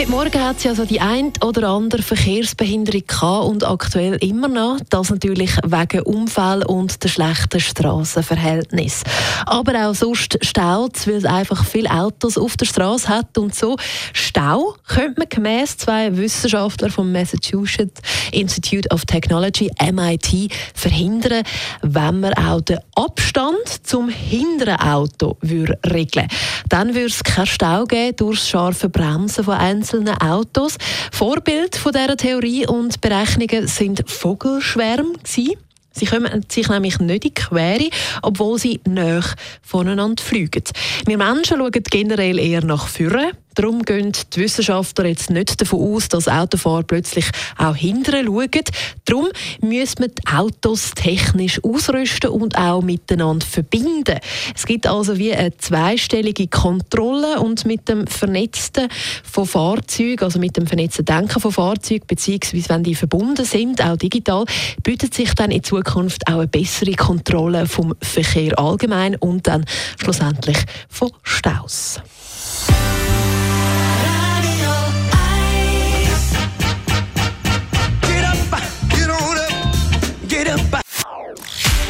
[0.00, 4.78] Heute Morgen hat es ja die ein oder andere Verkehrsbehinderung gehabt und aktuell immer noch.
[4.88, 9.02] Das natürlich wegen Unfall und der schlechten Straßenverhältnis.
[9.44, 13.76] Aber auch sonst staut weil es einfach viele Autos auf der Straße hat und so.
[14.14, 18.00] Stau könnte man gemäß zwei Wissenschaftler vom Massachusetts
[18.32, 21.42] Institute of Technology MIT verhindern,
[21.82, 26.28] wenn man auch den Abstand zum hinteren Auto regeln würde.
[26.70, 30.76] Dann würde es keinen Stau geben durch das scharfe Bremsen von einzelnen einzelnen Autos.
[31.12, 35.14] Vorbild von dieser Theorie und Berechnungen sind Vogelschwärme.
[35.24, 35.56] Sie
[36.08, 37.90] kommen sich nämlich nicht in Quere,
[38.22, 39.24] obwohl sie näher
[39.62, 40.62] voneinander fliegen.
[41.06, 43.32] Wir Menschen schauen generell eher nach vorne.
[43.54, 47.26] Darum gehen die Wissenschaftler jetzt nicht davon aus, dass Autofahrer plötzlich
[47.58, 48.64] auch hinterher schauen.
[49.04, 49.28] Darum
[49.60, 54.18] müssen wir die Autos technisch ausrüsten und auch miteinander verbinden.
[54.54, 58.88] Es gibt also wie eine zweistellige Kontrolle und mit dem Vernetzten
[59.24, 63.96] von Fahrzeugen, also mit dem vernetzten Denken von Fahrzeugen, beziehungsweise wenn die verbunden sind, auch
[63.96, 64.44] digital,
[64.82, 69.64] bietet sich dann in Zukunft auch eine bessere Kontrolle vom Verkehr allgemein und dann
[69.98, 70.58] schlussendlich
[70.88, 72.00] von Staus.